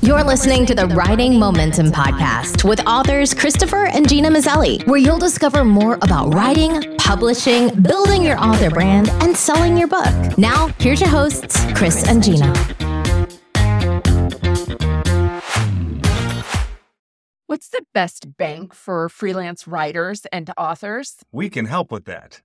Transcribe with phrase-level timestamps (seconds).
[0.00, 5.18] You're listening to the Writing Momentum Podcast with authors Christopher and Gena Maselli, where you'll
[5.18, 10.38] discover more about writing, publishing, building your author brand, and selling your book.
[10.38, 12.54] Now, here's your hosts, Chris and Gena.
[17.48, 21.16] What's the best bank for freelance writers and authors?
[21.32, 22.40] We can help with that.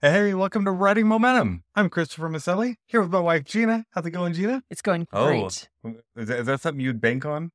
[0.00, 1.64] Hey, welcome to Writing Momentum.
[1.74, 3.84] I'm Christopher Maselli, here with my wife Gena.
[3.90, 4.62] How's it going, Gena?
[4.70, 5.68] It's going Oh, great.
[6.14, 7.50] is that, is that something you'd bank on?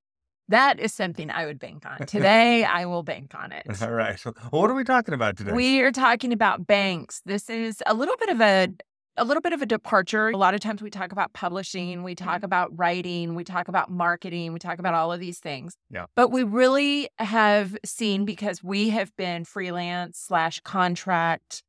[0.49, 2.05] That is something I would bank on.
[2.05, 3.65] Today, I will bank on it.
[3.81, 4.19] All right.
[4.19, 5.53] So, what are we talking about today?
[5.53, 7.21] We are talking about banks.
[7.25, 8.67] This is a little bit of a
[9.15, 10.27] a little bit of a departure.
[10.27, 12.45] A lot of times we talk about publishing, we talk mm-hmm.
[12.45, 15.77] about writing, we talk about marketing, we talk about all of these things.
[15.89, 16.07] Yeah.
[16.17, 21.63] But we really have seen because we have been freelance slash contract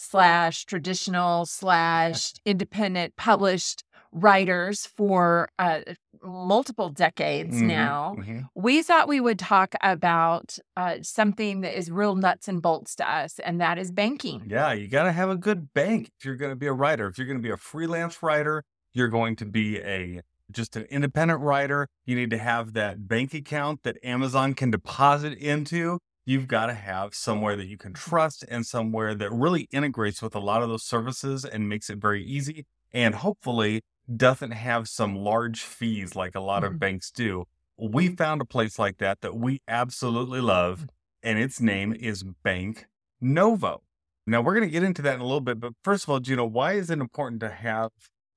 [0.00, 5.80] slash traditional slash independent published writers for uh,
[6.22, 8.48] multiple decades Mhm, now mhm.
[8.54, 13.08] we thought we would talk about uh, something that is real nuts and bolts to
[13.08, 14.42] us, and that is banking.
[14.46, 17.06] Yeah, you got to have a good bank if you're going to be a writer.
[17.06, 20.82] If you're going to be a freelance writer, you're going to be a just an
[20.90, 21.86] independent writer.
[22.04, 26.00] You need to have that bank account that Amazon can deposit into.
[26.30, 30.36] You've got to have somewhere that you can trust and somewhere that really integrates with
[30.36, 33.82] a lot of those services and makes it very easy and hopefully
[34.16, 36.78] doesn't have some large fees like a lot of Mhm.
[36.78, 37.46] banks do.
[37.76, 40.86] We found a place like that that we absolutely love,
[41.20, 42.86] and its name is Bank
[43.20, 43.82] Novo.
[44.24, 46.20] Now we're going to get into that in a little bit, but first of all,
[46.20, 47.90] Gena, why is it important to have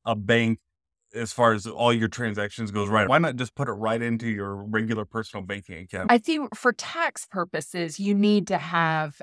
[0.03, 0.57] a bank
[1.13, 3.07] as far as all your transactions goes right?
[3.07, 6.11] Why not just put it right into your regular personal banking account?
[6.11, 9.21] I think for tax purposes, you need to have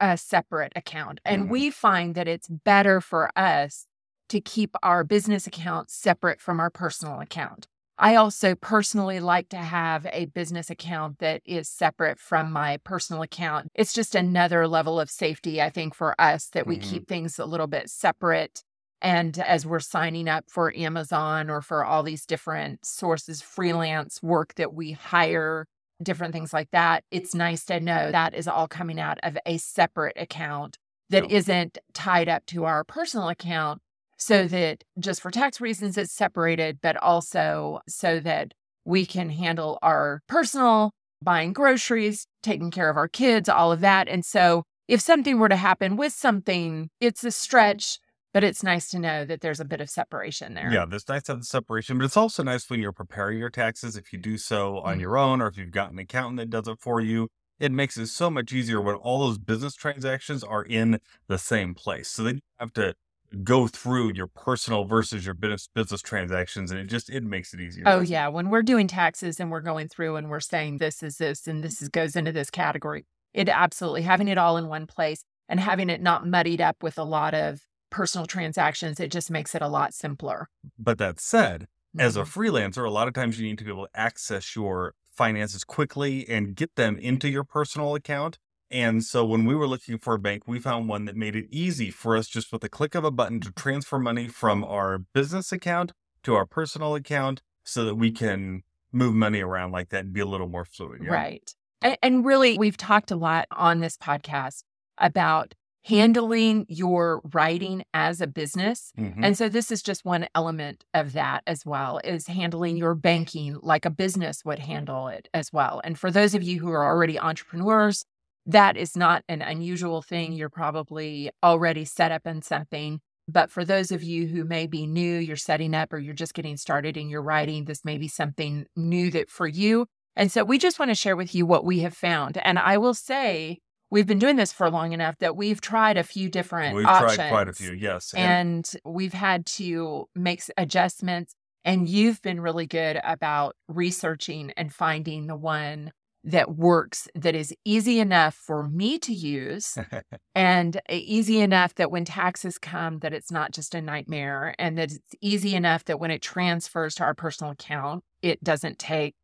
[0.00, 1.20] a separate account.
[1.24, 1.50] And Mhm.
[1.50, 3.86] we find that it's better for us
[4.28, 7.68] to keep our business account separate from our personal account.
[7.98, 13.22] I also personally like to have a business account that is separate from my personal
[13.22, 13.68] account.
[13.74, 16.80] It's just another level of safety, I think, for us that we Mhm.
[16.80, 18.64] keep things a little bit separate.
[19.02, 24.54] And as we're signing up for Amazon or for all these different sources, freelance work
[24.54, 25.66] that we hire,
[26.02, 29.58] different things like that, it's nice to know that is all coming out of a
[29.58, 30.78] separate account
[31.10, 31.42] that Yeah.
[31.46, 33.82] not tied up to our personal account
[34.16, 38.52] so that just for tax reasons it's separated, but also so that
[38.84, 44.08] we can handle our personal buying groceries, taking care of our kids, all of that.
[44.08, 47.98] And so if something were to happen with something, it's a stretch,
[48.32, 50.70] but it's nice to know that there's a bit of separation there.
[50.70, 53.50] Yeah, it's nice to have the separation, but it's also nice when you're preparing your
[53.50, 53.96] taxes.
[53.96, 55.00] If you do so on Mhm.
[55.00, 57.28] your own, or if you've got an accountant that does it for you,
[57.58, 61.74] it makes it so much easier when all those business transactions are in the same
[61.74, 62.08] place.
[62.08, 62.94] So then you have to
[63.42, 67.60] go through your personal versus your business business transactions, and it just it makes it
[67.60, 67.84] easier.
[67.86, 71.16] Oh yeah, when we're doing taxes and we're going through and we're saying this is
[71.16, 73.04] this and this is, goes into this category,
[73.34, 76.98] it absolutely having it all in one place and having it not muddied up with
[76.98, 77.60] a lot of
[77.92, 80.48] personal transactions, it just makes it a lot simpler.
[80.78, 82.26] But that said, as a Mhm.
[82.34, 86.28] freelancer, a lot of times you need to be able to access your finances quickly
[86.28, 88.38] and get them into your personal account.
[88.70, 91.46] And so when we were looking for a bank, we found one that made it
[91.50, 94.98] easy for us just with a click of a button to transfer money from our
[94.98, 95.92] business account
[96.22, 100.20] to our personal account so that we can move money around like that and be
[100.20, 101.02] a little more fluid.
[101.04, 101.10] yeah?
[101.12, 101.54] Right.
[101.82, 104.62] And, and really, we've talked a lot on this podcast
[104.96, 105.54] about
[105.84, 108.92] handling your writing as a business.
[108.98, 109.18] Mhm.
[109.22, 113.58] And so this is just one element of that as well is handling your banking
[113.62, 115.80] like a business would handle it as well.
[115.82, 118.04] And for those of you who are already entrepreneurs,
[118.46, 120.32] that is not an unusual thing.
[120.32, 123.00] You're probably already set up in something.
[123.28, 126.34] But for those of you who may be new, you're setting up or you're just
[126.34, 129.86] getting started in your writing, this may be something new that for you.
[130.16, 132.36] And so we just want to share with you what we have found.
[132.38, 133.58] And I will say
[133.92, 137.16] we've been doing this for long enough that we've tried a few different We've options
[137.16, 138.12] tried quite a few, yes.
[138.14, 145.26] and we've had to make adjustments and you've been really good about researching and finding
[145.26, 145.92] the one
[146.24, 149.76] that works that is easy enough for me to use
[150.34, 154.78] and e- easy enough that when taxes come that it's not just a nightmare and
[154.78, 159.14] that it's easy enough that when it transfers to our personal account it doesn't take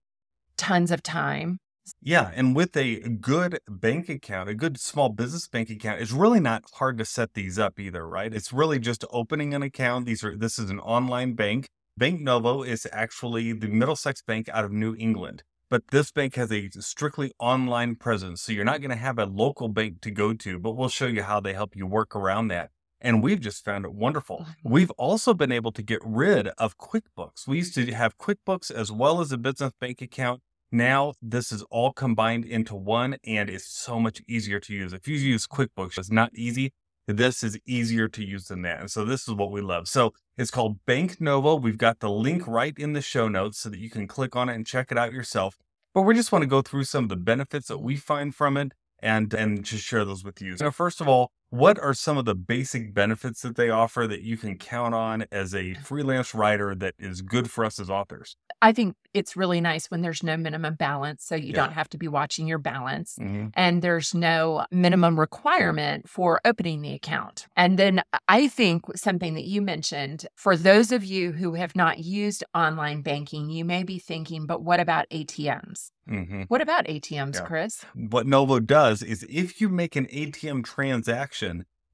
[0.57, 1.59] tons of time
[2.01, 6.41] Yeah, and with a good bank account, a good small business bank account, it's really
[6.41, 8.33] not hard to set these up either, right?
[8.33, 10.07] It's really just opening an account.
[10.07, 11.69] These are this is an online bank.
[11.97, 15.43] Bank Novo is actually the Middlesex Bank out of New England.
[15.71, 18.41] But this bank has a strictly online presence.
[18.41, 21.07] So you're not going to have a local bank to go to, but we'll show
[21.07, 22.71] you how they help you work around that.
[23.01, 24.47] And we've just found it wonderful.
[24.65, 27.47] We've also been able to get rid of QuickBooks.
[27.47, 30.41] We used to have QuickBooks as well as a business bank account.
[30.71, 34.93] Now this is all combined into one and it's so much easier to use.
[34.93, 36.73] If you use QuickBooks, it's not easy.
[37.07, 38.81] This is easier to use than that.
[38.81, 39.89] And so this is what we love.
[39.89, 41.55] So it's called Bank Novo.
[41.55, 44.51] We've got the link right in the show notes so that you can click on
[44.51, 45.57] it and check it out yourself.
[45.95, 48.59] But we just want to go through some of the benefits that we find from
[48.59, 50.57] it and and just share those with you.
[50.59, 54.23] So first of all, what are some of the basic benefits that they offer that
[54.23, 58.37] you can count on as a freelance writer that is good for us as authors?
[58.61, 61.25] I think it's really nice when there's no minimum balance.
[61.25, 61.55] So you Yeah.
[61.65, 63.17] don't have to be watching your balance.
[63.19, 63.49] Mm-hmm.
[63.55, 67.47] and there's no minimum requirement for opening the account.
[67.57, 71.99] And then I think something that you mentioned for those of you who have not
[71.99, 75.91] used online banking, you may be thinking, but what about ATMs?
[76.09, 76.43] Mm-hmm.
[76.49, 77.41] What about ATMs, Yeah.
[77.47, 77.85] Chris?
[77.95, 81.38] What Novo does is if you make an ATM transaction,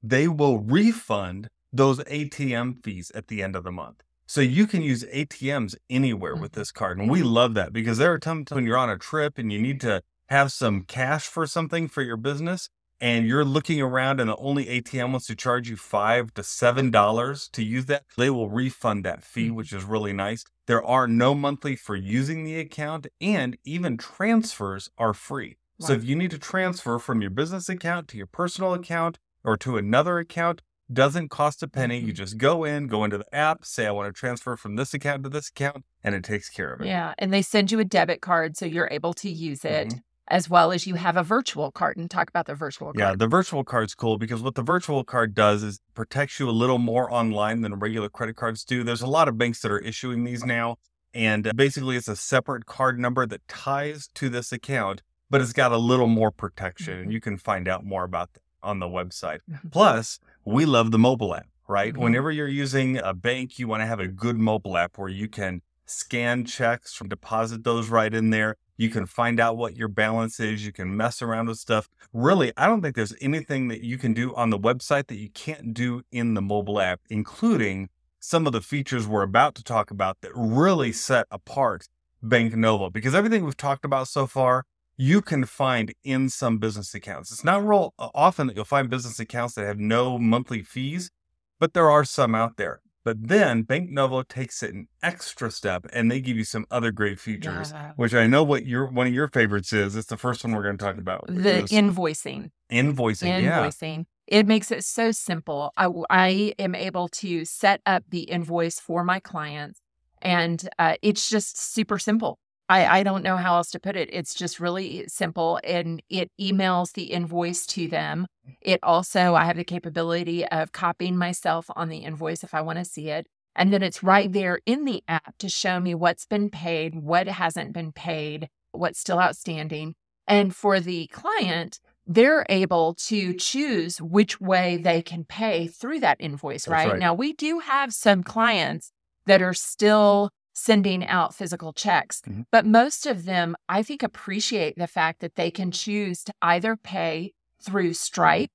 [0.01, 4.03] they will refund those ATM fees at the end of the month.
[4.27, 6.79] So you can use ATMs anywhere with this mm-hmm.
[6.79, 6.99] card.
[6.99, 9.59] And we love that because there are times when you're on a trip and you
[9.59, 12.69] need to have some cash for something for your business
[12.99, 16.89] and you're looking around and the only ATM wants to charge you five to seven
[16.89, 20.45] dollars to use that, they will refund that fee, which is really nice.
[20.65, 25.57] There are no monthly for using the account and even transfers are free.
[25.77, 29.57] So if you need to transfer from your business account to your personal account or
[29.57, 30.61] to another account,
[30.91, 31.99] doesn't cost a penny.
[31.99, 32.17] You Mhm.
[32.17, 35.23] just go in, go into the app, say I want to transfer from this account
[35.23, 36.87] to this account, and it takes care of it.
[36.87, 37.13] Yeah.
[37.17, 40.01] And they send you a debit card so you're able to use it, Mhm.
[40.27, 41.97] as well as you have a virtual card.
[41.97, 42.99] And talk about the virtual card.
[42.99, 46.51] Yeah, the virtual card's cool because what the virtual card does is protects you a
[46.51, 48.83] little more online than regular credit cards do.
[48.83, 50.75] There's a lot of banks that are issuing these now,
[51.15, 55.01] and uh, basically it's a separate card number that ties to this account,
[55.31, 57.13] but it's got a little more protection, and Mhm.
[57.13, 59.39] you can find out more about that on the website.
[59.71, 61.93] Plus, we love the mobile app, right?
[61.93, 61.97] Mhm.
[61.97, 65.27] Whenever you're using a bank, you want to have a good mobile app where you
[65.27, 68.55] can scan checks, from deposit those right in there.
[68.77, 70.65] You can find out what your balance is.
[70.65, 71.87] You can mess around with stuff.
[72.11, 75.29] Really, I don't think there's anything that you can do on the website that you
[75.29, 77.89] can't do in the mobile app, including
[78.19, 81.87] some of the features we're about to talk about that really set apart
[82.23, 82.89] Bank Novo.
[82.89, 84.65] Because everything we've talked about so far,
[84.97, 87.31] you can find in some business accounts.
[87.31, 91.11] It's not real often that you'll find business accounts that have no monthly fees,
[91.59, 92.81] but there are some out there.
[93.03, 96.91] But then Bank Novo takes it an extra step and they give you some other
[96.91, 97.91] great features, Yeah.
[97.97, 99.95] which I know what your one of your favorites is.
[99.95, 101.25] It's the first one we're going to talk about.
[101.27, 102.49] The is invoicing.
[102.71, 103.43] invoicing.
[103.43, 103.67] Yeah.
[103.67, 104.05] invoicing.
[104.25, 105.71] It makes it so simple.
[105.77, 109.81] I, I am able to set up the invoice for my clients,
[110.19, 112.39] and uh, it's just super simple.
[112.67, 114.09] I, I don't know how else to put it.
[114.11, 118.27] It's just really simple, and it emails the invoice to them.
[118.47, 118.55] Mm.
[118.61, 122.79] It also, I have the capability of copying myself on the invoice if I want
[122.79, 123.27] to see it.
[123.55, 127.27] And then it's right there in the app to show me what's been paid, what
[127.27, 129.95] hasn't been paid, what's still outstanding.
[130.27, 136.17] And for the client, they're able to choose which way they can pay through that
[136.19, 136.89] invoice, right?
[136.89, 136.99] right.
[136.99, 138.91] Now, we do have some clients
[139.25, 142.45] that are still sending out physical checks, Mhm.
[142.49, 146.77] but most of them, I think, appreciate the fact that they can choose to either
[146.77, 148.49] pay through Stripe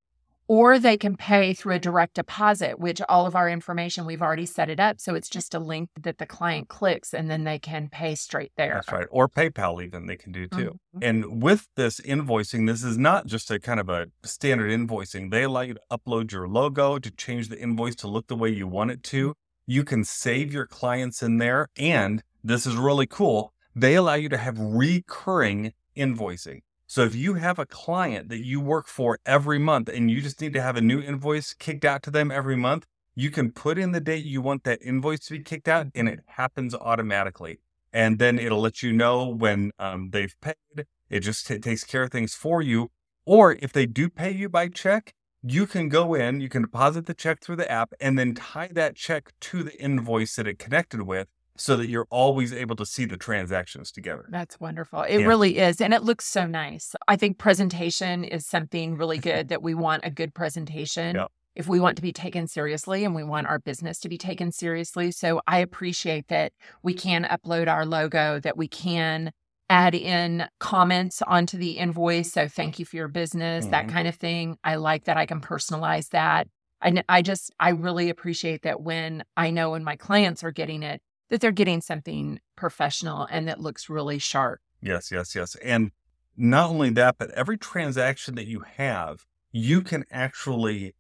[0.49, 4.47] or they can pay through a direct deposit, which all of our information, we've already
[4.47, 4.99] set it up.
[4.99, 8.51] So it's just a link that the client clicks and then they can pay straight
[8.57, 8.75] there.
[8.75, 9.07] That's right.
[9.11, 10.81] Or PayPal, even they can do too.
[10.97, 11.03] Mhm.
[11.03, 15.31] And with this invoicing, this is not just a kind of a standard invoicing.
[15.31, 18.49] They allow you to upload your logo to change the invoice to look the way
[18.49, 19.35] you want it to.
[19.67, 21.69] You can save your clients in there.
[21.77, 23.53] And this is really cool.
[23.75, 26.61] They allow you to have recurring invoicing.
[26.87, 30.41] So if you have a client that you work for every month and you just
[30.41, 33.79] need to have a new invoice kicked out to them every month, you can put
[33.79, 37.61] in the date you want that invoice to be kicked out and it happens automatically
[37.93, 40.87] and then it'll let you know when um, they've paid.
[41.09, 42.91] It just t- takes care of things for you.
[43.27, 47.07] Or if they do pay you by check, you can go in, you can deposit
[47.07, 50.59] the check through the app, and then tie that check to the invoice that it
[50.59, 54.25] connected with so that you're always able to see the transactions together.
[54.31, 55.03] That's wonderful.
[55.03, 55.27] It Yeah.
[55.27, 55.81] really is.
[55.81, 56.95] And it looks so nice.
[57.07, 61.17] I think presentation is something really good that we want a good presentation.
[61.17, 61.27] Yeah.
[61.57, 64.53] If we want to be taken seriously and we want our business to be taken
[64.53, 65.11] seriously.
[65.11, 69.33] So I appreciate that we can upload our logo, that we can
[69.71, 72.33] add in comments onto the invoice.
[72.33, 73.93] So thank you for your business, that Mhm.
[73.93, 74.59] kind of thing.
[74.65, 76.49] I like that I can personalize that.
[76.83, 80.83] I, I just, I really appreciate that when I know when my clients are getting
[80.83, 81.01] it,
[81.31, 84.61] that they're getting something professional and that looks really sharp.
[84.83, 85.55] Yes, yes, yes.
[85.57, 85.93] And
[86.37, 90.95] not only that, but every transaction that you have, you can actually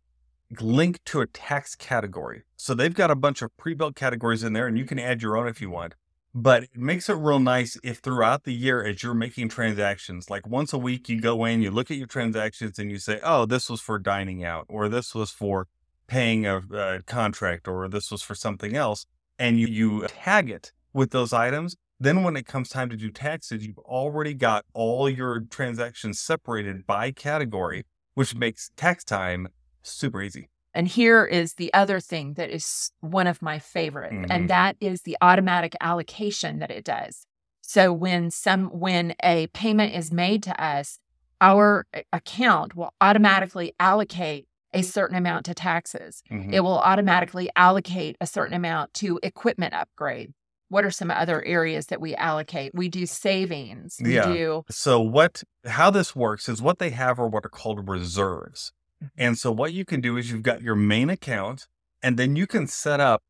[0.60, 2.42] link to a tax category.
[2.56, 5.22] So they've got a bunch of pre built categories in there, and you can add
[5.22, 5.94] your own if you want.
[6.32, 10.46] But it makes it real nice if throughout the year, as you're making transactions, like
[10.46, 13.46] once a week, you go in, you look at your transactions, and you say, oh,
[13.46, 15.66] this was for dining out, or this was for
[16.06, 19.06] paying a, a contract, or this was for something else.
[19.38, 21.76] And you, you tag it with those items.
[21.98, 26.86] Then when it comes time to do taxes, you've already got all your transactions separated
[26.86, 29.48] by category, which makes tax time
[29.82, 30.48] super easy.
[30.74, 34.26] And here is the other thing that is one of my favorites, Mhm.
[34.30, 37.26] and that is the automatic allocation that it does.
[37.60, 40.98] So when some when a payment is made to us,
[41.40, 46.22] our account will automatically allocate a certain amount to taxes.
[46.30, 46.52] Mhm.
[46.52, 50.32] It will automatically allocate a certain amount to equipment upgrade.
[50.68, 52.72] What are some other areas that we allocate?
[52.74, 53.96] We do savings.
[54.00, 54.32] We Yeah.
[54.32, 58.72] do So what how this works is what they have are what are called reserves.
[59.02, 59.10] Mhm.
[59.16, 61.66] And so what you can do is you've got your main account
[62.02, 63.22] and then you can set up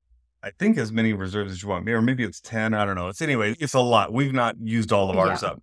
[0.42, 1.86] I think as many reserves as you want.
[1.86, 3.08] Or maybe it's 10, I don't know.
[3.08, 4.10] It's anyway, it's a lot.
[4.10, 5.50] We've not used all of ours Yeah.
[5.50, 5.62] up.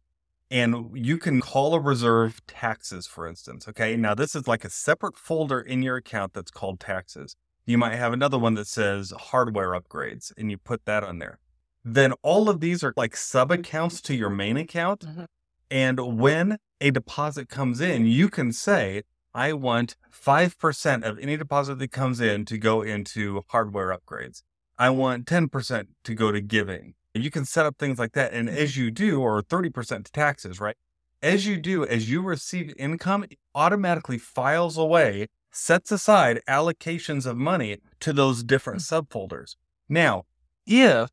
[0.52, 3.68] And you can call a reserve taxes, for instance.
[3.68, 3.98] Okay.
[3.98, 7.36] Now this is like a separate folder in your account that's called taxes.
[7.66, 11.40] You might have another one that says hardware upgrades and you put that on there.
[11.84, 15.02] Then all of these are like sub accounts to your main account.
[15.08, 15.26] Mhm.
[15.72, 19.02] And when a deposit comes in, you can say,
[19.38, 24.42] I want 5% of any deposit that comes in to go into hardware upgrades.
[24.80, 26.96] I want 10% to go to giving.
[27.14, 28.34] You can set up things like that.
[28.34, 28.82] And as mm-hmm.
[28.82, 30.76] you do, or 30% to taxes, right?
[31.22, 37.38] As you do, as you receive income, it automatically files away, sets aside allocations of
[37.38, 39.04] money to those different mm.
[39.04, 39.56] subfolders.
[39.88, 40.24] Now,
[40.66, 41.10] if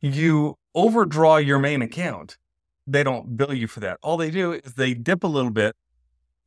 [0.00, 2.38] you overdraw your main account,
[2.86, 3.98] they don't bill you for that.
[4.02, 5.76] All they do is they dip a little bit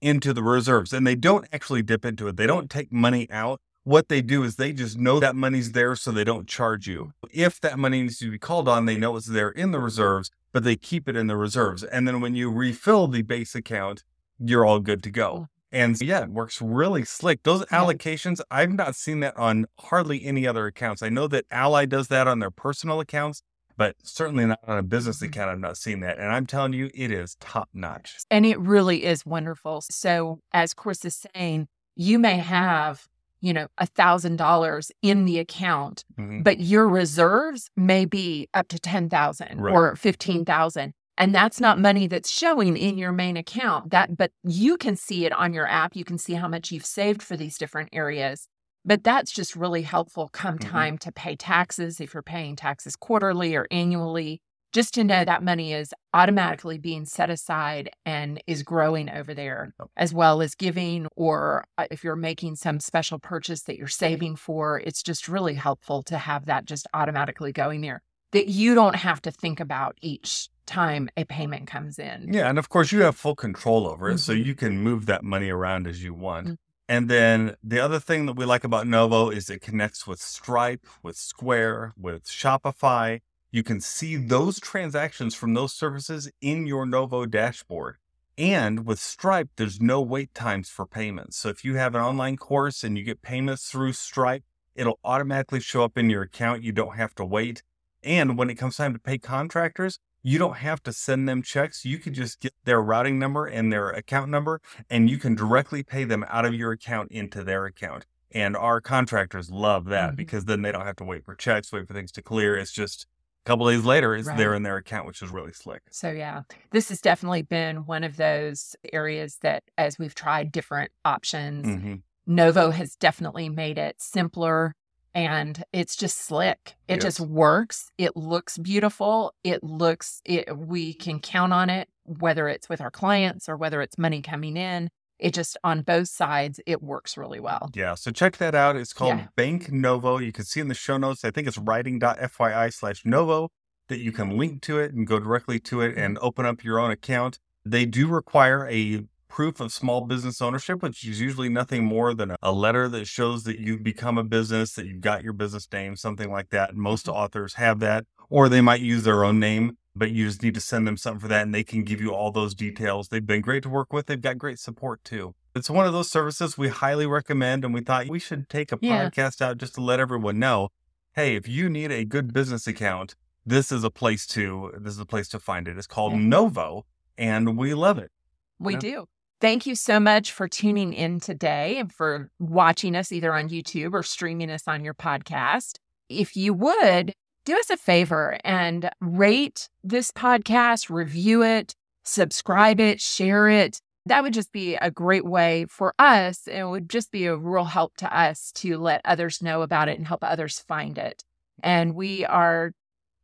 [0.01, 2.37] into the reserves and they don't actually dip into it.
[2.37, 3.61] They don't take money out.
[3.83, 7.13] What they do is they just know that money's there so they don't charge you.
[7.31, 10.29] If that money needs to be called on, they know it's there in the reserves,
[10.51, 11.83] but they keep it in the reserves.
[11.83, 14.03] And then when you refill the base account,
[14.39, 15.47] you're all good to go.
[15.71, 17.43] And yeah, it works really slick.
[17.43, 21.01] Those allocations, I've not seen that on hardly any other accounts.
[21.01, 23.41] I know that Ally does that on their personal accounts,
[23.77, 25.27] but certainly not on a business Mhm.
[25.27, 25.49] account.
[25.49, 26.17] I've not seen that.
[26.17, 28.17] And I'm telling you, it is top notch.
[28.29, 29.81] And it really is wonderful.
[29.89, 33.07] So, as Chris is saying, you may have,
[33.41, 36.43] you know, a thousand dollars in the account, Mhm.
[36.43, 39.73] but your reserves may be up to 10,000 Right.
[39.73, 40.93] or 15,000.
[41.17, 43.91] And that's not money that's showing in your main account.
[43.91, 45.95] That, but you can see it on your app.
[45.95, 48.47] You can see how much you've saved for these different areas.
[48.85, 50.67] But that's just really helpful come Mhm.
[50.69, 54.41] time to pay taxes if you're paying taxes quarterly or annually
[54.73, 59.73] just to know that money is automatically being set aside and is growing over there,
[59.97, 64.37] as well as giving, or uh, if you're making some special purchase that you're saving
[64.37, 68.95] for, it's just really helpful to have that just automatically going there that you don't
[68.95, 72.31] have to think about each time a payment comes in.
[72.33, 74.33] Yeah, and of course you have full control over it, so Mhm.
[74.33, 76.51] you can move that money around as you want.
[76.51, 76.55] Mhm.
[76.91, 80.85] And then the other thing that we like about Novo is it connects with Stripe,
[81.01, 83.21] with Square, with Shopify.
[83.49, 87.95] You can see those transactions from those services in your Novo dashboard.
[88.37, 91.37] And with Stripe, there's no wait times for payments.
[91.37, 94.43] So if you have an online course and you get payments through Stripe,
[94.75, 96.61] it'll automatically show up in your account.
[96.61, 97.63] You don't have to wait.
[98.03, 101.85] And when it comes time to pay contractors, you don't have to send them checks.
[101.85, 105.83] You can just get their routing number and their account number, and you can directly
[105.83, 108.05] pay them out of your account into their account.
[108.33, 110.15] And our contractors love that Mhm.
[110.15, 112.55] because then they don't have to wait for checks, wait for things to clear.
[112.55, 113.07] It's just
[113.45, 115.81] a couple days later, it's there in their account, which is really slick.
[115.89, 120.91] So, yeah, this has definitely been one of those areas that as we've tried different
[121.03, 121.95] options, hmm
[122.27, 124.75] Novo has definitely made it simpler
[125.13, 126.75] and it's just slick.
[126.87, 127.03] It Yes.
[127.03, 127.91] just works.
[127.97, 129.33] It looks beautiful.
[129.43, 133.81] It looks it we can count on it whether it's with our clients or whether
[133.81, 134.89] it's money coming in.
[135.19, 137.69] It just on both sides it works really well.
[137.75, 138.75] Yeah, so check that out.
[138.75, 139.27] It's called Yeah.
[139.35, 140.17] Bank Novo.
[140.17, 143.49] You can see in the show notes, I think it's writing.fyi slash Novo
[143.87, 145.99] that you can link to it and go directly to it mm-hmm.
[145.99, 147.37] and open up your own account.
[147.63, 152.35] They do require a proof of small business ownership, which is usually nothing more than
[152.41, 155.95] a, letter that shows that you've become a business, that you've got your business name,
[155.95, 156.75] something like that.
[156.75, 157.15] Most mm-hmm.
[157.15, 160.59] authors have that, or they might use their own name, but you just need to
[160.59, 163.07] send them something for that and they can give you all those details.
[163.07, 164.07] They've been great to work with.
[164.07, 165.33] They've got great support too.
[165.55, 168.77] It's one of those services we highly recommend, and we thought we should take a
[168.81, 169.09] Yeah.
[169.09, 170.69] podcast out just to let everyone know
[171.13, 174.99] hey, if you need a good business account, this is a place to this is
[174.99, 175.77] a place to find it.
[175.77, 176.19] It's called Yeah.
[176.19, 176.85] Novo,
[177.17, 178.11] and we love it.
[178.59, 179.07] We do.
[179.41, 183.93] Thank you so much for tuning in today and for watching us either on YouTube
[183.93, 185.77] or streaming us on your podcast.
[186.09, 193.01] If you would, do us a favor and rate this podcast, review it, subscribe it,
[193.01, 193.81] share it.
[194.05, 196.47] That would just be a great way for us.
[196.47, 199.97] It would just be a real help to us to let others know about it
[199.97, 201.23] and help others find it.
[201.63, 202.73] And we are,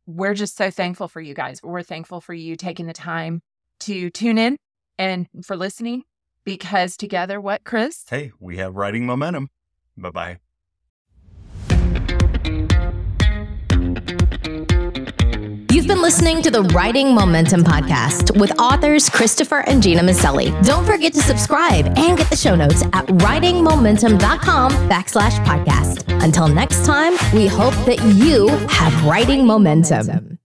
[0.06, 1.62] we're just so thankful for you guys.
[1.62, 3.40] We're thankful for you taking the time
[3.80, 4.56] to tune in
[4.98, 6.02] and for listening
[6.48, 8.06] because together, what, Chris?
[8.08, 9.50] Hey, we have writing momentum.
[9.98, 10.38] Bye bye.
[15.70, 20.48] You've been listening to the Writing Momentum podcast with authors Christopher and Gena Maselli.
[20.64, 26.02] Don't forget to subscribe and get the show notes at writingmomentum.com backslash podcast.
[26.24, 30.37] Until next time, we hope that you have writing momentum.